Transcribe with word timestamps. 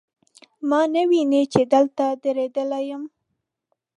ما 0.69 0.81
نه 0.93 1.03
ویني، 1.09 1.43
چې 1.53 1.61
دلته 1.73 2.05
دریدلی 2.23 2.81
یم 2.89 3.03